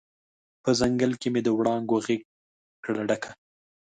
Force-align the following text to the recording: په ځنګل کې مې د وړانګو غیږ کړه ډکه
په 0.63 0.69
ځنګل 0.79 1.11
کې 1.21 1.27
مې 1.33 1.41
د 1.43 1.49
وړانګو 1.57 1.97
غیږ 2.05 2.21
کړه 2.83 3.01
ډکه 3.09 3.31